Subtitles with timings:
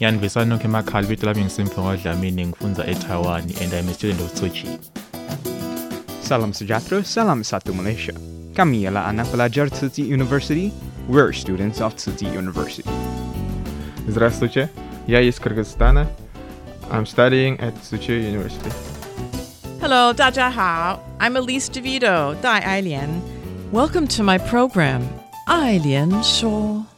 [0.00, 4.48] Yani besanokho emakhaya libito lami ngisimfungo Dlamini ngifunza eTaiwan and I'm a student of Tzu
[4.50, 4.78] Chi.
[6.20, 8.12] Salam Sujatro, Salam Satu Malaysia.
[8.56, 10.72] Kami ialah anak pelajar Tsinghua University.
[11.08, 12.90] We're students of Tsinghua University.
[14.08, 14.68] Здравствуйте,
[15.06, 16.08] я из Кыргызстана.
[16.90, 18.70] I'm studying at Tzu Chi University.
[19.80, 20.98] Hello, 大家好.
[21.20, 23.22] I'm Elise DeVito, Dai Ailian.
[23.70, 25.06] Welcome to my program,
[25.46, 26.93] Ailian Shaw.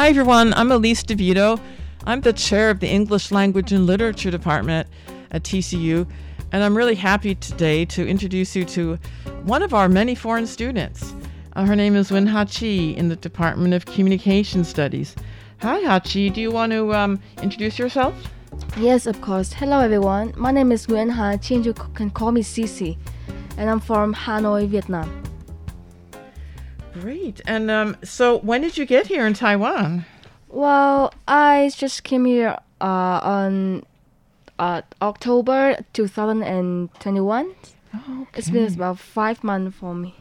[0.00, 0.54] Hi, everyone.
[0.54, 1.60] I'm Elise DeVito.
[2.06, 4.88] I'm the chair of the English Language and Literature Department
[5.30, 6.08] at TCU,
[6.52, 8.98] and I'm really happy today to introduce you to
[9.42, 11.14] one of our many foreign students.
[11.52, 15.14] Uh, her name is Wen Ha Chi in the Department of Communication Studies.
[15.60, 16.32] Hi, Hachi.
[16.32, 18.14] Do you want to um, introduce yourself?
[18.78, 19.52] Yes, of course.
[19.52, 20.32] Hello, everyone.
[20.34, 21.56] My name is Nguyen Ha Chi.
[21.56, 22.96] You can call me Cici,
[23.58, 25.19] and I'm from Hanoi, Vietnam.
[26.94, 27.40] Great.
[27.46, 30.04] And um, so, when did you get here in Taiwan?
[30.48, 33.84] Well, I just came here uh, on
[34.58, 37.54] uh, October 2021.
[38.34, 40.14] It's been about five months for me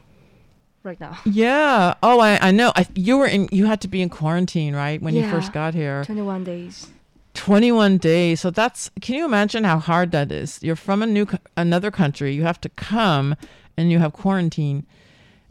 [0.84, 1.18] right now.
[1.26, 1.96] Yeah.
[2.02, 2.72] Oh, I, I know.
[2.76, 3.48] I, you were in.
[3.52, 6.04] You had to be in quarantine, right, when you first got here.
[6.06, 6.88] 21 days.
[7.34, 8.42] 21 days.
[8.42, 8.90] So that's.
[9.02, 10.60] Can you imagine how hard that is?
[10.62, 12.34] You're from a new, another country.
[12.34, 13.36] You have to come,
[13.78, 14.86] and you have quarantine,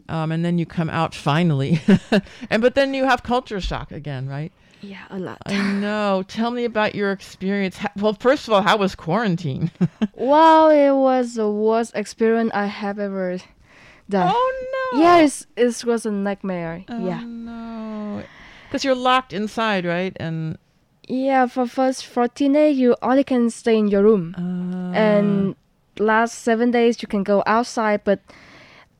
[0.09, 1.79] um, and then you come out finally,
[2.49, 4.51] and but then you have culture shock again, right?
[4.81, 5.39] Yeah, a lot.
[5.45, 6.23] I know.
[6.27, 7.77] Tell me about your experience.
[7.97, 9.71] Well, first of all, how was quarantine?
[10.15, 13.37] Wow, it was the worst experience I have ever
[14.09, 14.27] done.
[14.29, 15.01] oh no.
[15.01, 16.83] Yeah, it's, it was a nightmare.
[16.89, 17.21] Oh, yeah.
[17.23, 18.23] no.
[18.67, 20.15] Because you're locked inside, right?
[20.19, 20.57] And
[21.07, 24.35] Yeah, for first 14 days, you only can stay in your room.
[24.37, 25.55] uh, and
[25.99, 28.19] last seven days you can go outside but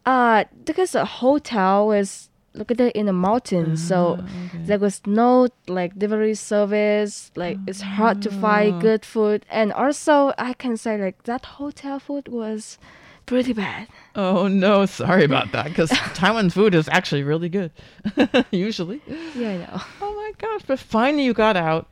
[0.09, 2.09] uh because the hotel is
[2.59, 3.99] located in the mountains so
[4.69, 10.33] there was no like delivery service like it's hard to find good food and also
[10.49, 12.79] i can say like that hotel food was
[13.27, 15.65] pretty bad oh no, sorry about that.
[15.71, 15.89] Because
[16.19, 17.71] Taiwan food is actually really good,
[18.67, 18.99] usually.
[19.35, 20.63] yeah i know Oh my gosh!
[20.65, 21.85] But finally, you got out,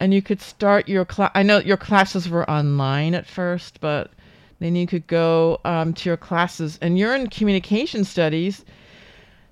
[0.00, 1.32] and you could start your class.
[1.34, 4.12] I know your classes were online at first, but
[4.60, 8.64] then you could go um, to your classes, and you're in communication studies.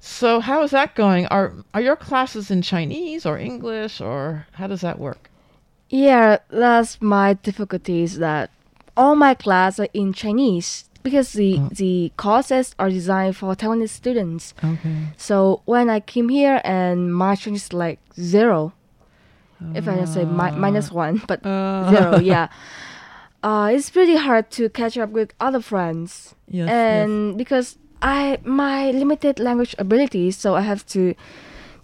[0.00, 1.26] So how is that going?
[1.26, 5.30] Are are your classes in Chinese or English, or how does that work?
[5.88, 8.50] yeah that's my difficulties that
[8.96, 14.52] all my classes are in chinese because the the courses are designed for taiwanese students
[14.64, 14.96] Okay.
[15.16, 18.72] So when I came here and my Chinese is like zero,
[19.74, 22.48] if I can say mi- minus one, but zero, yeah.
[23.46, 26.70] Uh, it's pretty hard to catch up with other friends, Yes, yes.
[27.06, 31.14] and because I my limited language ability, so I have to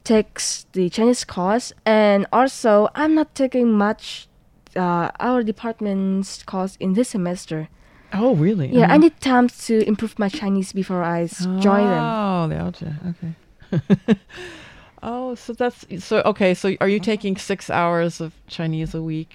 [0.02, 0.40] take
[0.72, 4.26] the Chinese course, and also I'm not taking much
[4.74, 7.68] uh, our department's course in this semester.
[8.12, 8.68] Oh, really?
[8.68, 8.98] Yeah, I Uh-huh.
[9.04, 12.04] need time to improve my Chinese before I s- join them.
[12.04, 12.94] Oh, the algebra.
[13.10, 13.32] Okay.
[15.02, 16.54] oh, so that's so okay.
[16.54, 19.32] So are you taking six hours of Chinese a week?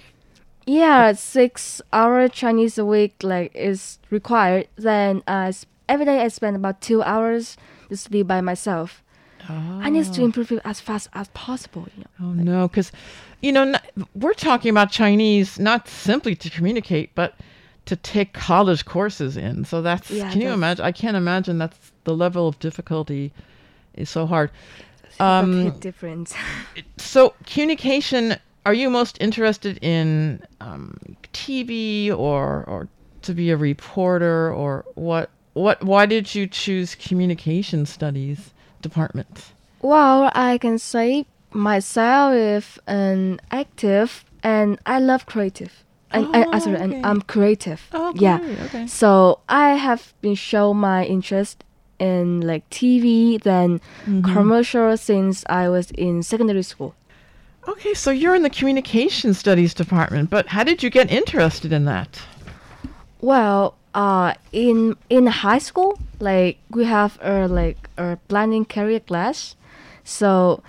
[0.68, 4.68] Yeah, six hour Chinese a week like is required.
[4.76, 5.50] Then uh,
[5.88, 7.56] every day I spend about two hours
[7.88, 9.02] just to study by myself.
[9.48, 11.88] I need to improve it as fast as possible.
[11.96, 12.08] You know.
[12.20, 12.92] Oh no, because
[13.40, 13.80] you know n-
[14.14, 17.34] we're talking about Chinese not simply to communicate, but
[17.86, 19.64] to take college courses in.
[19.64, 20.84] So that's Yeah, can you imagine?
[20.84, 23.32] I can't imagine that's the level of difficulty
[23.94, 24.50] is so hard.
[25.18, 26.34] Um, different.
[26.98, 30.96] so communication are you most interested in um,
[31.32, 32.88] tv or or
[33.22, 38.52] to be a reporter or what what why did you choose communication studies
[38.82, 45.84] department well, I can say myself and active, and I love creative.
[46.10, 46.96] And I, I sorry, Oh, okay.
[46.96, 47.82] and I'm creative.
[47.92, 48.38] Oh, yeah.
[48.38, 48.86] great, okay.
[48.86, 51.62] So I have been shown my interest
[51.98, 54.24] in like TV, then Mhm.
[54.24, 56.94] commercial since I was in secondary school.
[57.68, 61.84] Okay, so you're in the communication studies department, but how did you get interested in
[61.84, 62.18] that?
[63.20, 69.54] Well, uh, in in high school, like we have a like a planning career class.
[70.02, 70.62] So,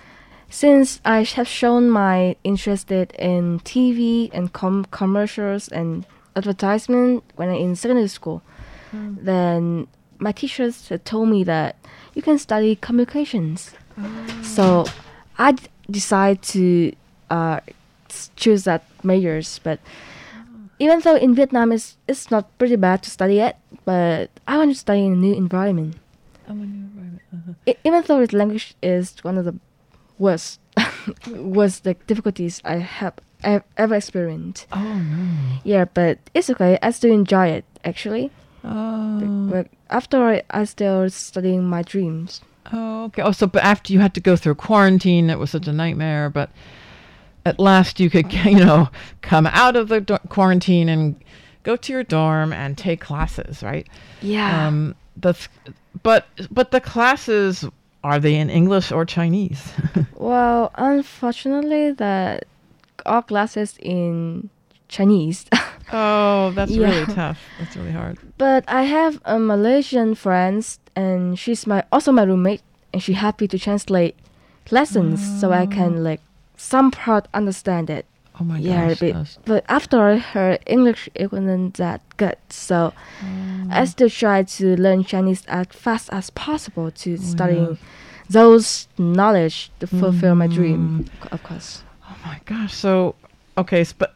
[0.50, 6.04] since I have shown my interested in TV and com- commercials and
[6.36, 8.42] advertisement when I in secondary school,
[8.92, 9.86] then
[10.18, 11.76] my teachers told me that
[12.12, 13.70] you can study communications.
[14.42, 14.84] So,
[15.38, 15.56] I
[15.90, 16.92] d- decided to
[17.30, 17.60] uh,
[18.36, 19.80] choose that majors, but
[20.78, 24.72] even though in Vietnam it's, it's not pretty bad to study it, but I want
[24.72, 25.96] to study in a new environment.
[27.66, 29.54] E- even though the language is one of the
[30.18, 30.60] worst,
[31.30, 33.14] worst like difficulties I have
[33.44, 34.66] ev- ever experienced.
[34.72, 35.58] Oh no.
[35.64, 36.78] Yeah, but it's okay.
[36.82, 38.30] I still enjoy it actually.
[38.64, 39.48] Oh.
[39.50, 42.40] But after I, I still studying my dreams.
[42.72, 43.22] Oh, okay.
[43.22, 46.30] Oh, so but after you had to go through quarantine, it was such a nightmare.
[46.30, 46.50] But
[47.44, 48.88] at last, you could, you know,
[49.22, 51.16] come out of the do- quarantine and
[51.62, 53.86] go to your dorm and take classes, right?
[54.22, 54.66] Yeah.
[54.66, 55.48] Um, that's,
[56.02, 57.64] but but the classes
[58.02, 59.72] are they in English or Chinese?
[60.14, 62.44] Well, unfortunately, that
[63.06, 64.50] all classes in
[64.88, 65.46] Chinese.
[65.92, 66.88] oh, that's Yeah.
[66.88, 67.38] really tough.
[67.58, 68.18] That's really hard.
[68.38, 70.66] But I have a Malaysian friend,
[70.96, 74.16] and she's my also my roommate, and she happy to translate
[74.70, 76.02] lessons so I can oh.
[76.02, 76.20] like
[76.56, 78.06] some part understand it.
[78.40, 79.36] Oh my yeah, gosh, but, gosh.
[79.44, 82.92] but after all, her English it wasn't that good, so
[83.70, 83.84] I oh.
[83.84, 87.78] still try to learn Chinese as fast as possible to oh, studying
[88.30, 91.32] those knowledge to fulfill my dream, mm.
[91.32, 91.82] of course.
[92.08, 92.74] Oh my gosh.
[92.74, 93.14] So,
[93.58, 94.14] okay, but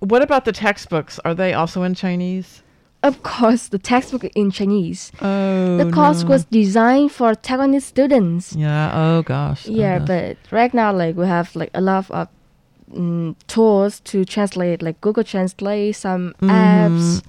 [0.00, 1.18] what about the textbooks?
[1.24, 2.62] Are they also in Chinese?
[3.02, 5.12] Of course, the textbook in Chinese.
[5.20, 6.30] Oh, the course no.
[6.30, 8.54] was designed for Taiwanese students.
[8.56, 8.90] Yeah.
[8.94, 9.68] Oh gosh.
[9.68, 10.08] oh Yeah, gosh.
[10.08, 12.28] but right now, like we have like a lot of
[12.90, 17.22] mm, tools to translate, like Google Translate, some apps, Mhm.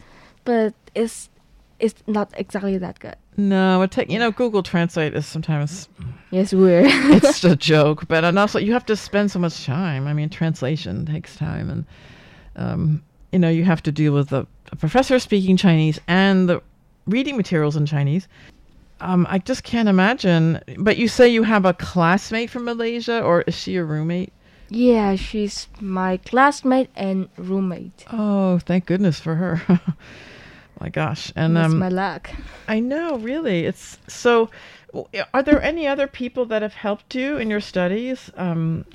[0.45, 1.29] but it's
[1.79, 3.15] it's not exactly that good.
[3.35, 5.89] No, it take you know Google Translate is sometimes
[6.31, 6.85] It's weird.
[6.87, 10.07] it's a joke, but and also you have to spend so much time.
[10.07, 11.83] I mean, translation takes time, and
[12.55, 16.61] um, you know you have to deal with the, the professor speaking Chinese and the
[17.07, 18.27] reading materials in Chinese.
[19.01, 20.61] Um, I just can't imagine.
[20.77, 24.31] But you say you have a classmate from Malaysia, or is she a roommate?
[24.69, 28.05] yeah, she's my classmate and roommate.
[28.11, 29.61] Oh, thank goodness for her.
[30.79, 32.31] my gosh, and That's um, my luck.
[32.67, 33.65] I know, really.
[33.65, 34.49] It's so.
[35.33, 38.31] Are there any other people that have helped you in your studies?
[38.37, 38.85] Um,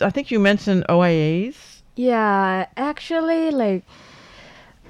[0.00, 1.73] I think you mentioned OIAs.
[1.96, 3.84] Yeah, actually, like,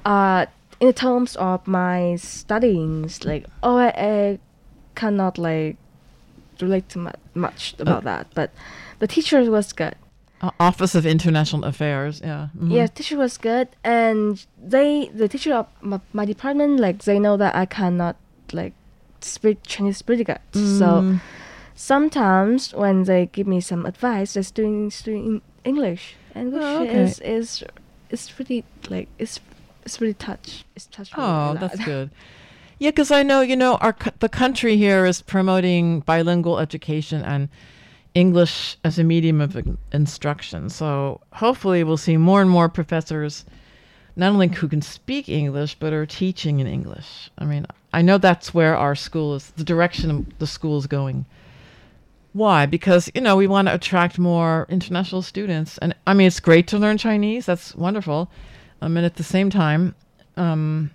[0.05, 0.47] uh,
[0.81, 4.39] in terms of my studies, like, oh, I, I
[4.95, 5.77] cannot like
[6.61, 8.51] relate to mu- much about that, but
[9.01, 9.95] the teacher was good.
[10.41, 12.21] Uh, Office of International Affairs.
[12.25, 12.49] Yeah.
[12.59, 12.71] mhm.
[12.73, 17.37] Yeah, teacher was good, and they, the teacher of my, my department, like, they know
[17.37, 18.17] that I cannot
[18.53, 18.73] like
[19.21, 20.61] speak Chinese pretty good, so
[21.03, 21.21] Mm.
[21.75, 27.03] sometimes when they give me some advice, they're doing doing English, and which Oh, okay.
[27.03, 27.65] is is
[28.11, 29.41] is pretty like it's
[29.85, 30.65] it's really touch.
[30.75, 31.11] It's touch.
[31.17, 32.11] Oh, that's good.
[32.79, 37.49] Yeah, because I know you know our the country here is promoting bilingual education and
[38.15, 40.71] English as a medium of in- instruction.
[40.71, 43.45] So hopefully we'll see more and more professors,
[44.17, 47.31] not only who can speak English but are teaching in English.
[47.39, 51.27] I mean, I know that's where our school is, the direction the school is going.
[52.35, 52.67] Why?
[52.67, 56.67] Because you know we want to attract more international students, and I mean it's great
[56.69, 57.47] to learn Chinese.
[57.47, 58.29] That's wonderful.
[58.83, 59.95] Um, and at the same time,
[60.37, 60.91] um,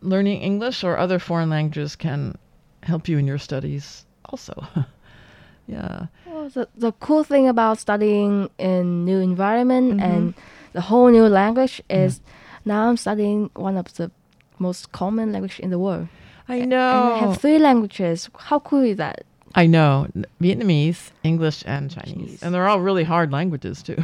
[0.00, 2.36] learning English or other foreign languages can
[2.82, 4.54] help you in your studies also.
[5.66, 6.06] yeah.
[6.26, 10.02] Well, the the cool thing about studying in new environment Mhm.
[10.02, 10.34] and
[10.72, 12.20] the whole new language is
[12.64, 14.10] now I'm studying one of the
[14.58, 16.08] most common language in the world.
[16.48, 17.12] I And know.
[17.14, 18.30] I have three languages.
[18.48, 19.24] How cool is that?
[19.54, 20.06] I know
[20.40, 23.96] Vietnamese, English, and Chinese, and they're all really hard languages too.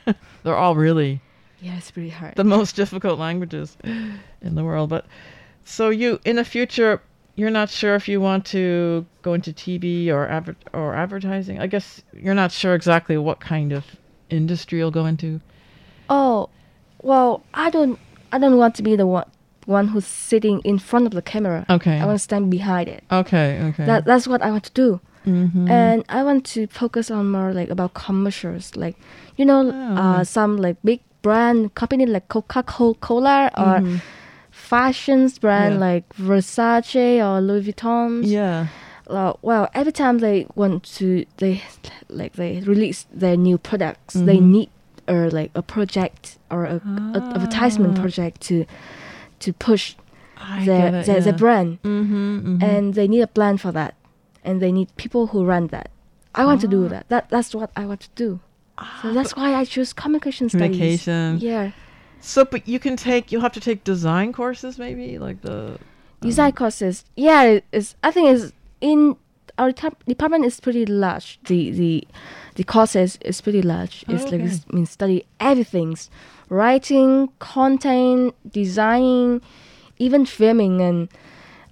[0.42, 1.20] they're all really
[1.60, 2.36] Yeah, it's pretty hard.
[2.36, 4.90] the most difficult languages in the world.
[4.90, 5.06] But
[5.64, 7.00] so you, in the future,
[7.34, 11.58] you're not sure if you want to go into TV or adver- or advertising.
[11.58, 13.84] I guess you're not sure exactly what kind of
[14.30, 15.40] industry you'll go into.
[16.08, 16.48] Oh,
[17.02, 17.98] well, I don't
[18.32, 19.28] I don't want to be the one
[19.66, 21.64] one who's sitting in front of the camera.
[21.70, 21.98] Okay.
[22.00, 23.04] I want to stand behind it.
[23.10, 23.60] Okay.
[23.68, 23.84] Okay.
[23.86, 25.00] That that's what I want to do.
[25.24, 25.70] Mhm.
[25.70, 28.96] and I want to focus on more like about commercials, like
[29.36, 34.00] you know, Oh, uh, some like big brand company like Coca Cola or Mhm.
[34.50, 35.80] fashions brand Yeah.
[35.80, 38.22] like Versace or Louis Vuitton.
[38.26, 38.66] Yeah.
[39.06, 41.62] Uh, well, every time they want to, they
[42.08, 44.42] like they release their new products, they Mhm.
[44.54, 44.70] need
[45.08, 46.80] or like a project or a,
[47.14, 48.02] a advertisement Ah.
[48.02, 48.64] project to
[49.42, 49.94] to push
[50.36, 51.38] I their it, their, their yeah.
[51.44, 52.62] brand, Mhm, mhm.
[52.62, 53.94] and they need a plan for that,
[54.44, 55.90] and they need people who run that.
[56.34, 56.88] I want to do Ah.
[56.88, 57.04] that.
[57.08, 58.40] That that's what I want to do.
[59.02, 60.76] So that's why I choose communication studies.
[60.76, 61.38] Communication.
[61.40, 61.70] Yeah,
[62.20, 63.30] So, but you can take.
[63.30, 65.78] You'll have to take design courses, maybe like the.
[66.20, 67.04] design courses.
[67.16, 69.16] Yeah, it- it's I think it's in
[69.58, 71.38] our dep- department is pretty large.
[71.44, 72.04] The the
[72.54, 74.04] the courses is pretty large.
[74.08, 74.44] It's like Okay.
[74.44, 76.10] it's, I mean study everything's
[76.48, 79.40] writing, content, designing,
[79.98, 81.08] even filming and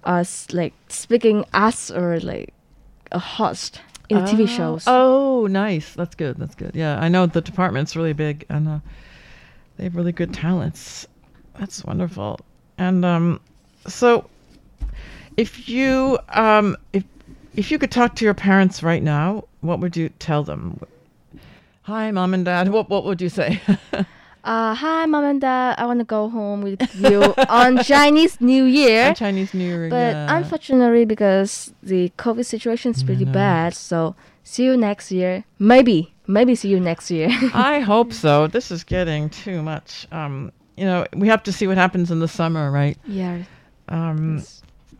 [0.03, 2.53] us like speaking as or like
[3.11, 4.83] a host in the TV Oh, shows.
[4.87, 5.93] Oh, nice.
[5.93, 6.37] That's good.
[6.37, 6.71] That's good.
[6.75, 8.79] Yeah, I know the department's really big and uh,
[9.77, 11.07] they have really good talents.
[11.59, 12.39] That's wonderful.
[12.77, 13.39] And um,
[13.87, 14.27] so,
[15.37, 17.03] if you um, if
[17.55, 20.79] if you could talk to your parents right now, what would you tell them?
[21.83, 22.69] Hi, mom and dad.
[22.73, 23.61] What what would you say?
[24.43, 25.75] Uh, hi, mom and dad.
[25.77, 29.09] I want to go home with you on Chinese New Year.
[29.09, 29.87] On Chinese New Year.
[29.87, 30.35] But yeah.
[30.35, 35.43] unfortunately, because the COVID situation is pretty bad, so see you next year.
[35.59, 37.29] Maybe, maybe see you next year.
[37.53, 38.47] I hope so.
[38.47, 40.07] This is getting too much.
[40.11, 42.97] Um, you know, we have to see what happens in the summer, right?
[43.05, 43.43] yeah,
[43.89, 44.41] Um,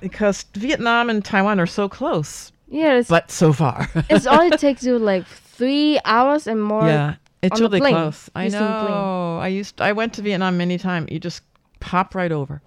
[0.02, 2.98] because Vietnam and Taiwan are so close, yeah.
[2.98, 3.90] It's, but so far.
[4.10, 6.88] it's only takes you like three hours and more.
[6.88, 8.30] yeah, it's really close.
[8.36, 8.86] I using plane.
[8.86, 9.38] know.
[9.40, 9.80] I used.
[9.82, 11.12] I went to Vietnam many times.
[11.12, 11.44] You just
[11.80, 12.62] pop right over,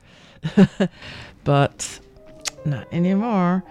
[1.44, 2.00] but
[2.64, 3.64] not anymore.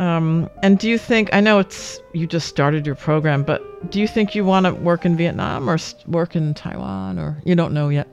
[0.00, 1.28] Um, and do you think?
[1.32, 4.74] I know it's you just started your program, but do you think you want to
[4.74, 8.08] work in Vietnam or work in Taiwan, or you don't know yet?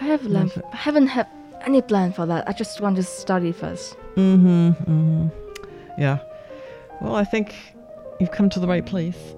[0.00, 1.26] I have I haven't had
[1.66, 2.48] any plan for that.
[2.48, 3.96] I just want to study first.
[4.16, 4.70] Mm-hmm.
[4.70, 5.28] Mm-hmm.
[6.00, 6.18] Yeah.
[7.00, 7.54] Well, I think
[8.20, 9.34] you've come to the right place.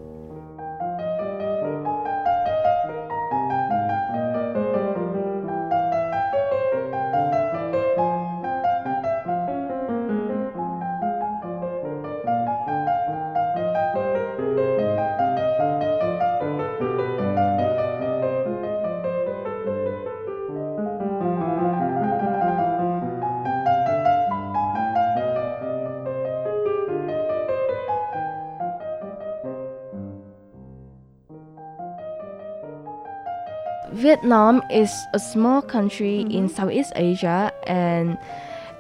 [34.25, 36.57] Vietnam is a small country in mm-hmm.
[36.57, 38.17] Southeast Asia and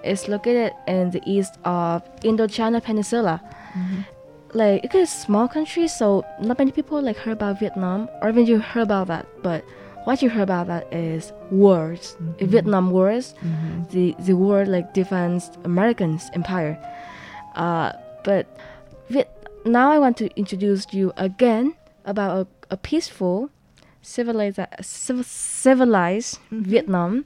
[0.02, 3.42] is located in the east of Indochina Peninsula.
[3.76, 4.00] Mm-hmm.
[4.54, 8.30] Like it is a small country, so not many people like heard about Vietnam, or
[8.30, 9.26] even you heard about that.
[9.42, 9.64] But
[10.04, 12.46] what you heard about that is wars, mm-hmm.
[12.46, 13.34] Vietnam wars.
[13.90, 16.80] The the war like defends Americans empire.
[17.54, 17.92] Uh,
[18.24, 18.46] but
[19.10, 19.28] Viet-
[19.66, 23.50] now I want to introduce you again about a, a peaceful
[24.04, 27.24] civilized civ- civilized Vietnam.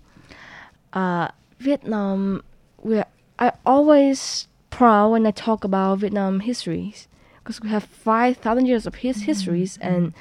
[0.93, 2.43] Uh, Vietnam,
[2.83, 3.03] we
[3.39, 7.09] I always proud when I talk about Vietnam histories
[7.39, 10.13] because we have five thousand years of his histories and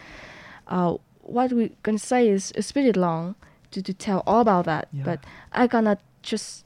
[0.67, 3.35] uh, what we're gonna say is is pretty long
[3.71, 4.87] to, to tell all about that.
[4.91, 5.03] Yeah.
[5.03, 5.23] But
[5.53, 6.65] I gonna just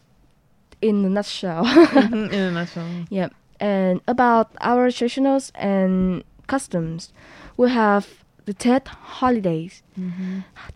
[0.81, 1.65] in a nutshell.
[1.95, 2.87] in a nutshell.
[3.09, 3.29] Yeah,
[3.59, 7.13] and about our traditionals and customs,
[7.57, 8.87] we have the Tet
[9.19, 9.73] holidays.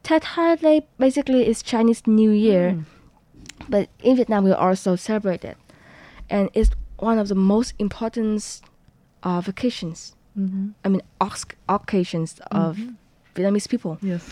[0.07, 2.65] Tet holiday basically is Chinese New Year,
[3.73, 5.57] but in Vietnam we also celebrate it,
[6.29, 6.71] and it's
[7.11, 8.61] one of the most important
[9.27, 10.15] uh, vacations.
[10.85, 12.77] I mean, oc- occasions of
[13.35, 13.97] Vietnamese people.
[14.01, 14.23] Yes.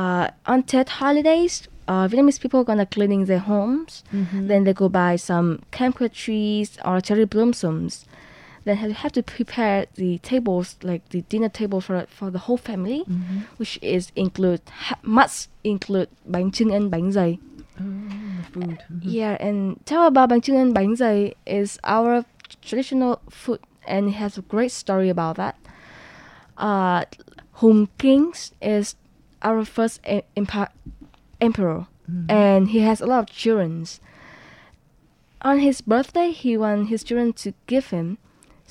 [0.00, 1.54] Uh, on Tet holidays,
[1.88, 4.04] uh, Vietnamese people are gonna cleaning their homes.
[4.48, 8.04] Then they go buy some camphor trees or cherry blossoms.
[8.64, 12.56] Then you have to prepare the tables, like the dinner table for for the whole
[12.56, 13.38] family, mm-hmm.
[13.56, 17.38] which is include ha- must include bánh chưng and bánh dày.
[17.80, 18.78] Oh, food.
[18.78, 19.08] Mm-hmm.
[19.08, 22.24] Yeah, and tell about bánh chưng and bánh dày is our
[22.62, 25.56] traditional food, and it has a great story about that.
[26.56, 27.04] Uh,
[27.54, 28.94] Hùng Kings is
[29.42, 30.70] our first e- empa-
[31.40, 32.30] emperor, mm-hmm.
[32.30, 33.86] and he has a lot of children.
[35.40, 38.18] On his birthday, he want his children to give him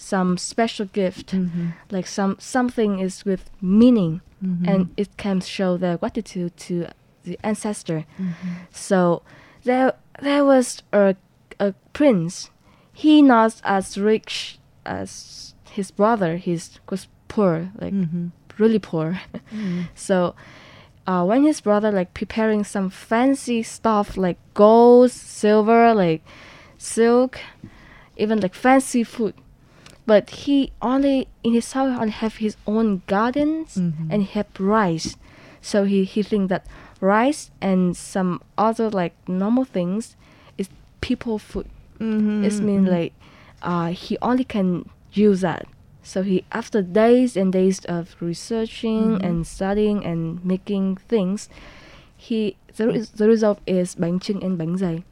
[0.02, 1.70] some special gift, mm-hmm.
[1.92, 4.68] like some something is with meaning, mm-hmm.
[4.68, 6.88] and it can show their gratitude to
[7.24, 8.06] the ancestor.
[8.20, 8.50] Mm-hmm.
[8.72, 9.22] So
[9.64, 11.16] there there was a
[11.60, 12.50] a prince.
[12.94, 17.94] He not as rich as his brother he's was poor, like
[18.58, 19.22] really poor.
[19.96, 20.36] so
[21.08, 26.24] uh, when his brother like preparing some fancy stuff like gold, silver, like
[26.78, 27.40] silk,
[28.18, 29.34] even like fancy food,
[30.06, 33.78] but he only in his house only have his own gardens
[34.10, 35.16] and he have rice.
[35.62, 36.66] So he he think that
[37.00, 40.16] rice and some other like normal things
[40.58, 40.70] is
[41.02, 41.68] people food.
[42.00, 42.44] Mm-hmm.
[42.44, 43.14] It's mean like
[43.62, 45.68] uh, he only can use that.
[46.04, 51.48] So he after days and days of researching and studying and making things,
[52.18, 55.04] he the, res- the result is bánh chưng and bánh dày.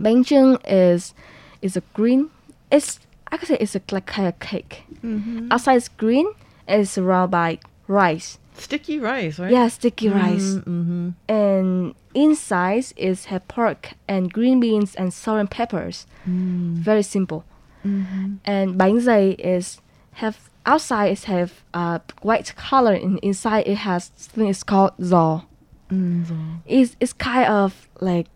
[0.00, 1.14] Bánh chưng is
[1.62, 2.28] is a green.
[2.70, 3.00] It's
[3.34, 4.84] I could say it's a like kind of cake.
[5.02, 5.50] Mm-hmm.
[5.50, 6.32] Outside is green
[6.68, 8.38] and it's surrounded by rice.
[8.52, 9.50] Sticky rice, right?
[9.50, 10.54] Yeah, sticky mm-hmm, rice.
[10.54, 11.10] Mm-hmm.
[11.28, 16.06] And inside is have pork and green beans and salt and peppers.
[16.28, 16.74] Mm.
[16.76, 17.44] Very simple.
[17.84, 18.34] Mm-hmm.
[18.44, 19.80] And bánh dày is
[20.12, 25.44] have outside it have uh, white color and inside it has something is called giò.
[25.90, 28.28] Mm, it's it's kind of like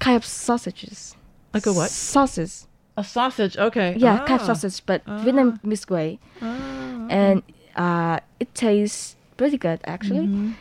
[0.00, 1.14] kind of sausages.
[1.54, 1.90] Like a what?
[1.90, 2.66] Sausage.
[2.96, 3.56] A sausage.
[3.56, 3.96] Okay.
[3.98, 4.38] Yeah, Ah.
[4.38, 6.18] sausage, but Vietnamese way.
[6.40, 7.42] Ah, And
[7.76, 10.26] uh, it tastes pretty good actually.
[10.26, 10.52] Mm-hmm.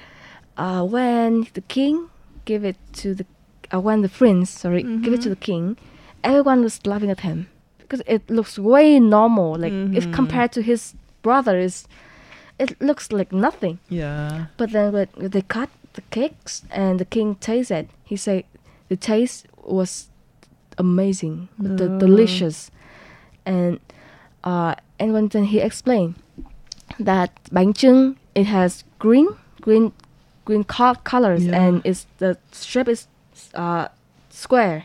[0.57, 2.09] Uh, when the king
[2.45, 3.25] give it to the
[3.73, 5.77] uh, when the prince sorry give it to the king,
[6.23, 7.47] everyone was laughing at him
[7.79, 9.55] because it looks way normal.
[9.57, 11.87] Like if compared to his brothers,
[12.59, 13.77] it looks like nothing.
[13.89, 14.45] Yeah.
[14.57, 18.45] But then when they cut the cakes and the king tasted it, he said
[18.89, 20.09] the taste was
[20.77, 22.71] amazing, the delicious,
[23.45, 23.79] and
[24.43, 26.15] uh, and when then he explained
[26.99, 29.27] that bánh chưng it has green
[29.61, 29.91] green
[30.45, 31.61] green co- colors Yeah.
[31.61, 33.07] and it's the shape is
[33.55, 33.87] uh,
[34.29, 34.83] square,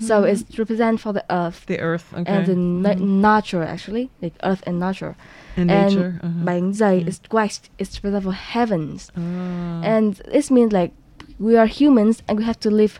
[0.00, 2.12] so it's represent for the earth The earth.
[2.12, 2.26] Okay.
[2.32, 5.14] and the na- nature actually like earth and nature.
[5.56, 6.18] And nature.
[6.22, 6.44] uh-huh.
[6.44, 7.68] bánh dày is white.
[7.78, 9.82] It's represent for heavens, Ah.
[9.84, 10.92] and this means like
[11.38, 12.98] we are humans and we have to live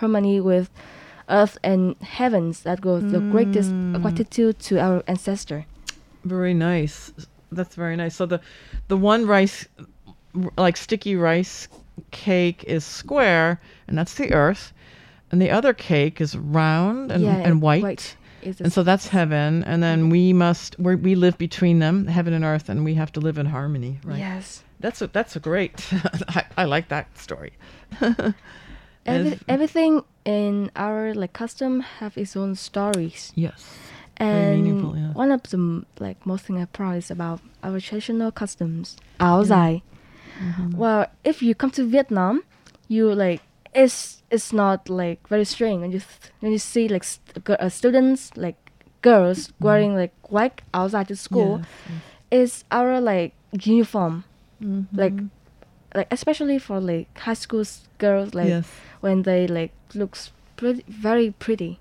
[0.00, 0.68] harmony with
[1.28, 2.62] earth and heavens.
[2.62, 4.00] That goes the greatest mm.
[4.00, 5.66] gratitude to our ancestor.
[6.24, 7.12] Very nice.
[7.52, 8.16] That's very nice.
[8.16, 8.40] So the
[8.88, 9.66] the one rice
[10.56, 11.68] like sticky rice
[12.10, 14.72] cake is square and that's the earth
[15.30, 18.16] and the other cake is round and, yeah, and white.
[18.42, 22.32] is And so that's heaven and then we must we we live between them, heaven
[22.32, 24.18] and earth and we have to live in harmony, right?
[24.18, 24.62] yes.
[24.80, 25.86] That's a that's a great.
[26.28, 27.52] I, I like that story.
[29.06, 33.32] Every, everything in our like custom have its own stories.
[33.36, 33.64] yes.
[34.18, 35.12] And meaningful, yeah.
[35.12, 38.96] one of the like most thing I proud is about our traditional customs.
[39.20, 39.82] Áo dài.
[40.40, 40.76] Mm-hmm.
[40.76, 42.42] Well, if you come to Vietnam,
[42.88, 43.42] you like
[43.74, 47.68] it's it's not like very strange when you th- when you see like st- uh,
[47.68, 48.56] students like
[49.02, 51.60] girls wearing like white dài to school.
[51.60, 51.66] Yes,
[52.30, 54.24] It's our like uniform,
[54.62, 54.96] Mm-hmm.
[54.98, 55.14] like
[55.96, 57.64] like especially for like high school
[57.98, 58.66] girls like yes.
[59.00, 61.72] when they like looks pretty very pretty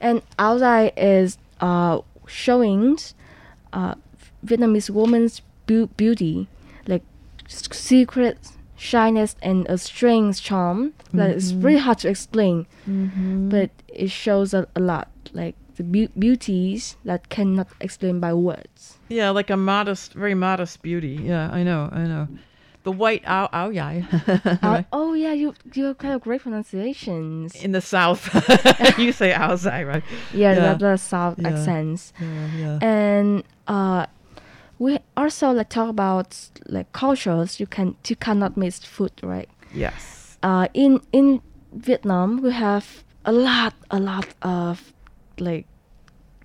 [0.00, 2.98] and dài is uh showing
[3.72, 3.94] uh
[4.44, 5.34] vietnamese woman's
[5.66, 6.48] beau- beauty
[6.86, 7.04] like
[7.48, 8.38] secret
[8.76, 12.66] shyness and a strange charm that is really hard to explain
[13.52, 18.98] but it shows a, a lot like the beau- beauties that cannot explain by words
[19.08, 21.14] Yeah, like a modest, very modest beauty.
[21.22, 22.26] Yeah, I know, I know.
[22.86, 24.06] The white ow ow yai.
[24.92, 28.22] Oh yeah you you have kind of great pronunciations In the south,
[28.98, 30.04] you say outside, right?
[30.32, 30.74] yeah, Yeah.
[30.74, 31.48] the, the south Yeah.
[31.48, 32.78] accents Yeah, yeah.
[32.94, 34.06] and uh,
[34.78, 36.28] we also like talk about
[36.68, 37.58] like cultures.
[37.58, 39.48] You can you cannot miss food, right?
[39.74, 40.38] yes.
[40.44, 41.40] Uh, in in
[41.72, 44.92] Vietnam, we have a lot a lot of
[45.40, 45.66] like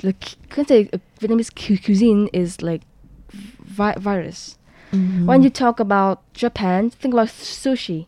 [0.01, 2.81] like can say uh, Vietnamese cu- cuisine is like
[3.77, 4.57] vi- virus.
[4.91, 8.07] When you talk about Japan, think about sushi.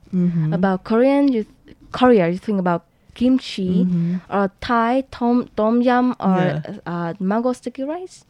[0.53, 1.45] About Korean, you
[1.91, 3.87] Korea, you think about kimchi,
[4.29, 6.61] or Thai tom tom yum, or Yeah.
[6.85, 8.25] uh, mango sticky rice.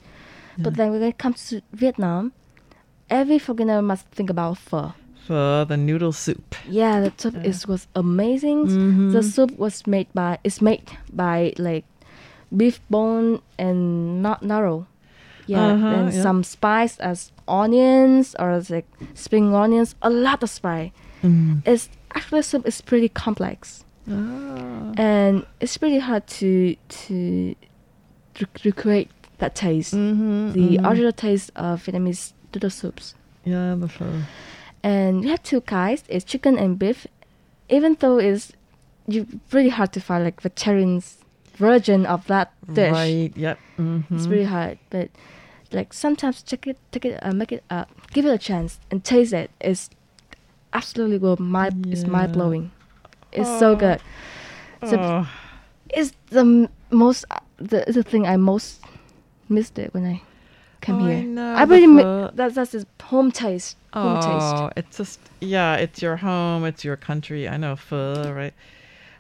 [0.58, 2.32] But then when it comes to Vietnam,
[3.10, 4.94] every foreigner must think about pho.
[5.26, 6.54] For the noodle soup.
[6.70, 8.68] Yeah, the soup is was amazing.
[9.12, 11.86] The soup was made by it's made by like
[12.56, 14.86] beef bone and not narrow.
[15.48, 16.22] Yeah, Uh-huh, and yeah.
[16.22, 20.92] some spice as onions or like spring onions, a lot of spice.
[21.66, 26.76] It's actually soup is pretty complex, and it's pretty hard to
[27.08, 27.56] to
[28.42, 33.16] rec- recreate that taste, Mm-hmm, the original taste of Vietnamese noodle soups.
[33.46, 34.06] Yeah, the pho.
[34.84, 37.08] And you have two kinds, it's chicken and beef.
[37.70, 38.52] Even though it's
[39.08, 41.18] you really hard to find like vegetarian's
[41.56, 42.92] version of that dish.
[42.92, 43.32] Right.
[43.36, 43.58] Yep.
[43.78, 44.30] It's Mm-hmm.
[44.30, 44.78] really hard.
[44.90, 45.10] But
[45.74, 49.04] like sometimes check it, take it, uh, make it, uh, give it a chance and
[49.04, 49.52] taste it.
[49.60, 49.90] It's
[50.74, 51.40] absolutely good.
[51.40, 52.72] Mind, it's mind blowing.
[53.32, 54.00] It's so good.
[54.86, 55.30] So Oh.
[55.90, 58.82] it's the m- most, uh, the the thing I most
[59.50, 60.22] missed it when I
[60.82, 61.24] came Oh, I here.
[61.24, 62.04] know, I the really mi-
[62.36, 63.78] that that's his home taste.
[63.94, 64.56] Home taste.
[64.56, 67.48] Oh, it's just yeah, it's your home, it's your country.
[67.48, 68.54] I know pho, right?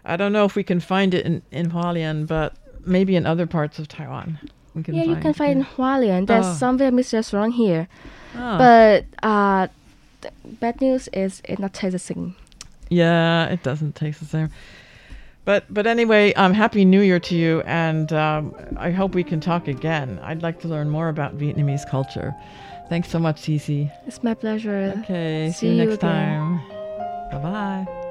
[0.06, 2.54] I don't know if we can find it in in Hualien, but
[2.86, 4.40] maybe in other parts of Taiwan.
[4.76, 6.28] We can yeah, find you can find in Hualien.
[6.28, 6.54] There's Oh.
[6.54, 7.88] some Vietnamese restaurant here,
[8.36, 8.58] Ah.
[8.58, 9.68] but uh,
[10.22, 12.36] the bad news is it not taste the same.
[12.90, 14.50] Yeah, it doesn't taste the same.
[15.46, 19.40] But but anyway, um, happy New Year to you, and um, I hope we can
[19.42, 20.20] talk again.
[20.24, 22.34] I'd like to learn more about Vietnamese culture.
[22.90, 23.92] Thanks so much, Cece.
[24.08, 24.94] It's my pleasure.
[25.04, 26.60] Okay, see, See you you next again.
[26.62, 26.62] time.
[27.32, 27.40] Bye
[27.86, 28.03] bye.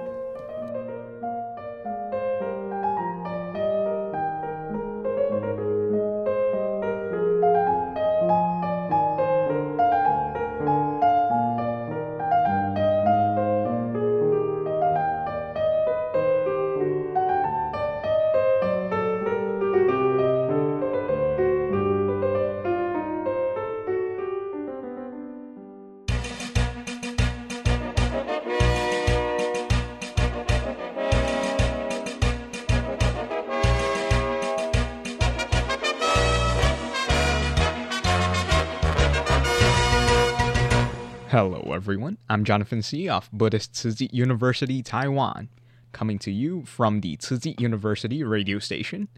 [41.45, 42.19] Hello, everyone.
[42.31, 43.09] I'm Jonathan C.
[43.09, 45.49] of Buddhist Tzu University, Taiwan,
[45.91, 49.09] coming to you from the Tzu University radio station.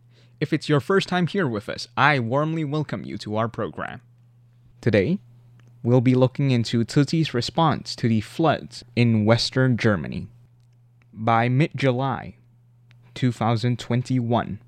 [0.40, 4.00] If it's your first time here with us, I warmly welcome you to our program.
[4.80, 5.18] Today,
[5.82, 10.28] we'll be looking into Tzu's response to the floods in western Germany.
[11.12, 12.36] By mid July
[13.12, 14.60] 2021,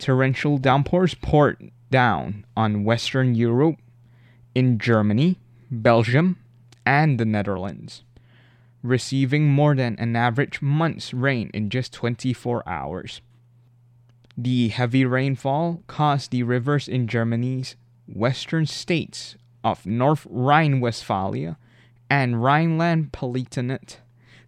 [0.00, 3.76] torrential downpours poured down on Western Europe,
[4.52, 5.38] in Germany,
[5.70, 6.38] Belgium,
[6.86, 8.04] and the Netherlands,
[8.82, 13.20] receiving more than an average month's rain in just 24 hours.
[14.38, 17.74] The heavy rainfall caused the rivers in Germany's
[18.06, 21.58] western states of North Rhine Westphalia
[22.08, 23.96] and Rhineland Palatinate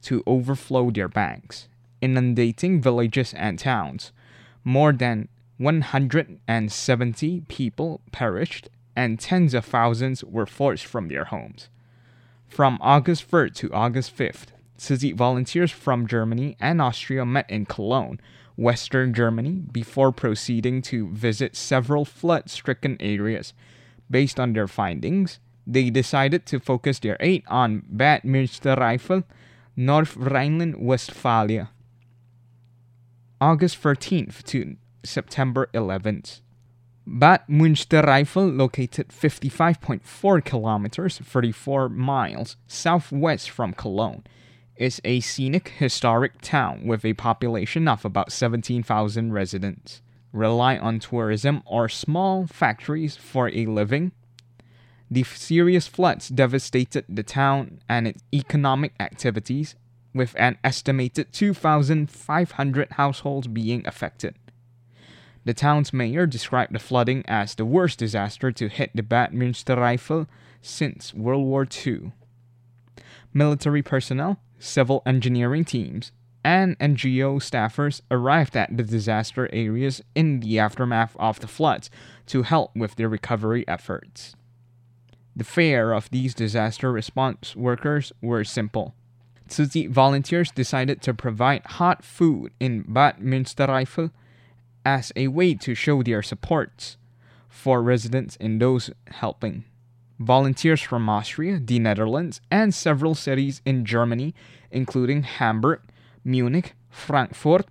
[0.03, 1.69] to overflow their banks,
[2.01, 4.13] inundating villages and towns.
[4.63, 11.69] More than 170 people perished and tens of thousands were forced from their homes.
[12.49, 14.47] From August 3rd to August 5th,
[14.79, 18.21] Tzu volunteers from Germany and Austria met in Cologne,
[18.57, 23.53] Western Germany, before proceeding to visit several flood stricken areas.
[24.11, 29.25] Based on their findings, they decided to focus their aid on Bad Münstereifel,
[29.77, 31.71] North Rhineland Westphalia.
[33.41, 36.41] August 13th to September 11th.
[37.11, 44.25] Bad Münstereifel, located 55.4 kilometers, 34 miles southwest from Cologne,
[44.77, 50.03] is a scenic historic town with a population of about 17,000 residents.
[50.35, 54.13] Rely on tourism or small factories for a living.
[55.11, 59.77] The serious floods devastated the town and its economic activities,
[60.13, 64.35] with an estimated 2,500 households being affected.
[65.49, 70.27] The town's mayor described the flooding as the worst disaster to hit the Bad Münstereifel
[70.61, 72.13] since World War II.
[73.33, 76.13] Military personnel, civil engineering teams,
[76.45, 81.89] and NGO staffers arrived at the disaster areas in the aftermath of the floods
[82.27, 84.37] to help with the recovery efforts.
[85.35, 88.95] The fare of these disaster response workers were simple.
[89.49, 94.11] Tzu volunteers decided to provide hot food in Bad Münstereifel
[94.85, 96.97] as a way to show their support
[97.49, 99.65] for residents and those helping.
[100.19, 104.35] Volunteers from Austria, the Netherlands, and several cities in Germany,
[104.71, 105.81] including Hamburg,
[106.25, 107.67] Munich, Frankfurt,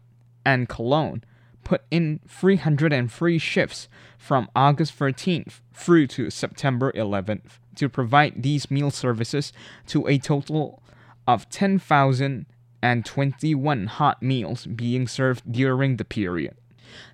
[0.45, 1.23] and Cologne,
[1.63, 8.89] put in 303 shifts from August 13th through to September 11th to provide these meal
[8.89, 9.51] services
[9.85, 10.81] to a total
[11.27, 16.55] of 10,021 hot meals being served during the period.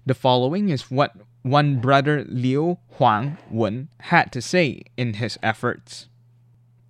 [0.06, 6.08] The following is what one brother Liu Huang Wen had to say in his efforts.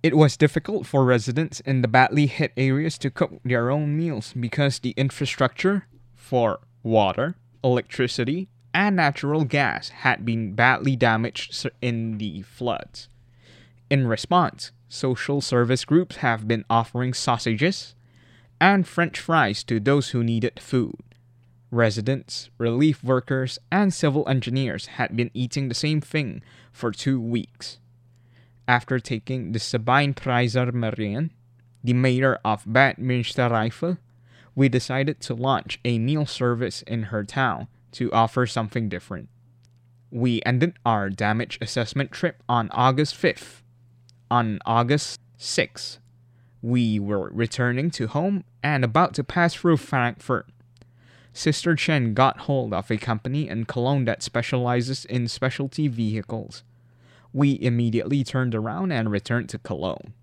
[0.02, 4.34] It was difficult for residents in the badly hit areas to cook their own meals
[4.38, 12.42] because the infrastructure for water, electricity, and natural gas had been badly damaged in the
[12.42, 13.08] floods.
[13.88, 17.94] In response, social service groups have been offering sausages
[18.60, 21.13] and french fries to those who needed food.
[21.74, 27.80] Residents, relief workers, and civil engineers had been eating the same thing for two weeks.
[28.68, 31.32] After taking the Sabine Preiser Marian,
[31.82, 33.98] the mayor of Bad Münstereifel,
[34.54, 39.28] we decided to launch a meal service in her town to offer something different.
[40.12, 43.62] We ended our damage assessment trip on August 5th.
[44.30, 45.98] On August 6th,
[46.62, 50.46] we were returning to home and about to pass through Frankfurt.
[51.36, 56.62] Sister Chen got hold of a company in Cologne that specializes in specialty vehicles.
[57.32, 60.14] We immediately turned around and returned to Cologne.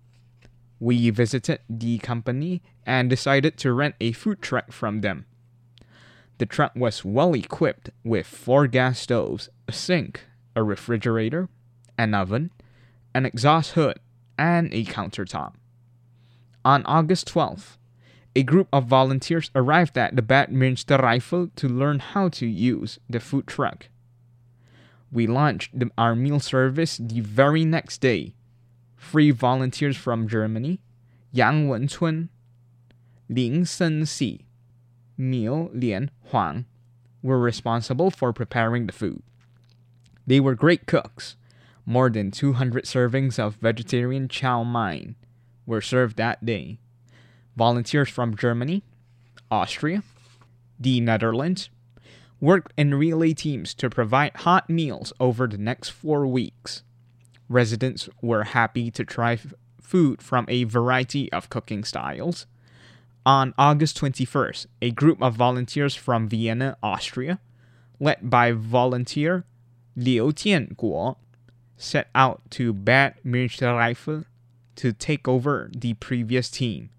[0.80, 5.26] We visited the company and decided to rent a food truck from them.
[6.38, 10.24] The truck was well equipped with four gas stoves, a sink,
[10.56, 11.50] a refrigerator,
[11.98, 12.50] an oven,
[13.14, 14.00] an exhaust hood,
[14.38, 15.52] and a countertop.
[16.64, 17.76] On August 12th,
[18.34, 23.20] a group of volunteers arrived at the Bad Münstereifel to learn how to use the
[23.20, 23.88] food truck.
[25.10, 28.34] We launched the, our meal service the very next day.
[28.96, 30.80] Three volunteers from Germany,
[31.32, 32.28] Yang Wenchun,
[33.28, 34.44] Ling Senxi,
[35.18, 36.64] Miu Lian Huang,
[37.22, 39.22] were responsible for preparing the food.
[40.26, 41.36] They were great cooks.
[41.84, 45.16] More than 200 servings of vegetarian chow mein
[45.66, 46.78] were served that day.
[47.56, 48.82] Volunteers from Germany,
[49.50, 50.02] Austria,
[50.80, 51.68] the Netherlands
[52.40, 56.82] worked in relay teams to provide hot meals over the next four weeks.
[57.48, 62.46] Residents were happy to try f- food from a variety of cooking styles.
[63.24, 67.38] On August 21st, a group of volunteers from Vienna, Austria,
[68.00, 69.44] led by volunteer
[69.94, 71.16] Liu Tianguo,
[71.76, 74.24] set out to Bad Münstereifel
[74.76, 76.90] to take over the previous team.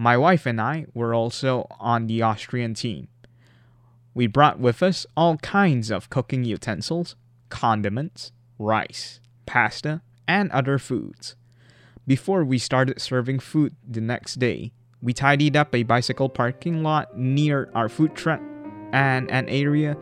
[0.00, 3.08] My wife and I were also on the Austrian team.
[4.14, 7.16] We brought with us all kinds of cooking utensils,
[7.48, 8.30] condiments,
[8.60, 11.34] rice, pasta, and other foods.
[12.06, 14.70] Before we started serving food the next day,
[15.02, 18.40] we tidied up a bicycle parking lot near our food truck
[18.92, 19.96] and an area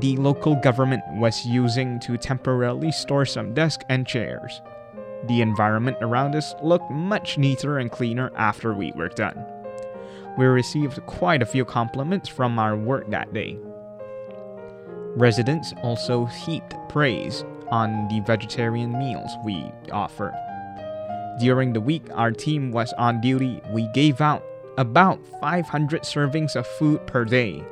[0.00, 4.60] the local government was using to temporarily store some desks and chairs.
[5.28, 9.44] The environment around us looked much neater and cleaner after we were done.
[10.36, 13.58] We received quite a few compliments from our work that day.
[15.16, 20.34] Residents also heaped praise on the vegetarian meals we offer.
[21.38, 24.44] During the week our team was on duty, we gave out
[24.76, 27.64] about 500 servings of food per day.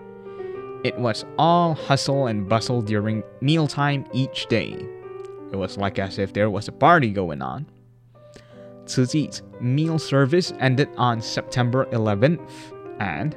[0.84, 4.86] It was all hustle and bustle during mealtime each day.
[5.52, 7.66] It was like as if there was a party going on.
[8.86, 9.28] Tzu
[9.60, 12.40] meal service ended on September 11th,
[12.98, 13.36] and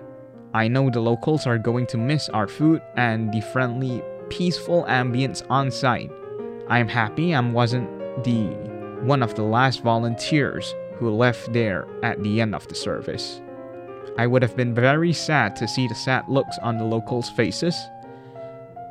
[0.54, 5.46] I know the locals are going to miss our food and the friendly, peaceful ambience
[5.50, 6.12] on site.
[6.70, 7.90] I'm happy I wasn't
[8.24, 8.48] the
[9.04, 13.42] one of the last volunteers who left there at the end of the service.
[14.18, 17.76] I would have been very sad to see the sad looks on the locals' faces.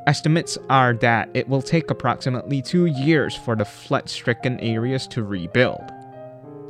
[0.07, 5.23] Estimates are that it will take approximately two years for the flood stricken areas to
[5.23, 5.81] rebuild.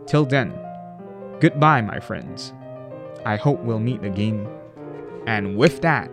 [0.08, 0.54] Till then,
[1.42, 2.54] goodbye, my friends.
[3.26, 4.48] I hope we'll meet again.
[5.28, 6.10] And with that,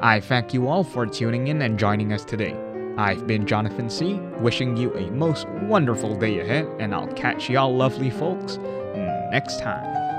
[0.00, 2.56] I thank you all for tuning in and joining us today.
[2.96, 7.74] I've been Jonathan C., wishing you a most wonderful day ahead, and I'll catch y'all
[7.74, 8.58] lovely folks
[9.32, 10.09] next time.